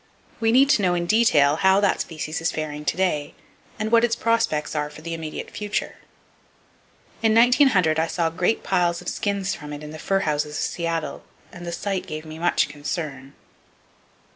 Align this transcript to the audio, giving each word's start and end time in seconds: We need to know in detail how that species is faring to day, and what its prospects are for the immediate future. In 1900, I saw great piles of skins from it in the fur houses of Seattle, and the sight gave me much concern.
We 0.39 0.51
need 0.51 0.67
to 0.71 0.81
know 0.81 0.95
in 0.95 1.05
detail 1.05 1.57
how 1.57 1.79
that 1.81 2.01
species 2.01 2.41
is 2.41 2.51
faring 2.51 2.85
to 2.85 2.97
day, 2.97 3.35
and 3.77 3.91
what 3.91 4.03
its 4.03 4.15
prospects 4.15 4.75
are 4.75 4.89
for 4.89 5.03
the 5.03 5.13
immediate 5.13 5.51
future. 5.51 5.97
In 7.21 7.35
1900, 7.35 7.99
I 7.99 8.07
saw 8.07 8.31
great 8.31 8.63
piles 8.63 8.99
of 9.03 9.07
skins 9.07 9.53
from 9.53 9.71
it 9.73 9.83
in 9.83 9.91
the 9.91 9.99
fur 9.99 10.21
houses 10.21 10.57
of 10.57 10.63
Seattle, 10.63 11.23
and 11.51 11.67
the 11.67 11.71
sight 11.71 12.07
gave 12.07 12.25
me 12.25 12.39
much 12.39 12.67
concern. 12.67 13.35